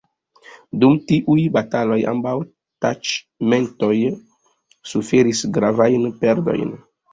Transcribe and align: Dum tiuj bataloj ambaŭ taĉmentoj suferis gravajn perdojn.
Dum 0.83 0.95
tiuj 1.11 1.43
bataloj 1.57 1.97
ambaŭ 2.13 2.33
taĉmentoj 2.87 3.93
suferis 4.95 5.45
gravajn 5.61 6.11
perdojn. 6.25 6.77